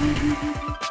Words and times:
Mm-hmm. 0.00 0.87